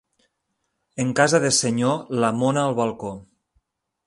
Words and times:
En 1.03 1.11
casa 1.19 1.41
de 1.45 1.53
senyor, 1.59 2.01
la 2.25 2.35
mona 2.41 2.67
al 2.71 2.77
balcó. 2.81 3.17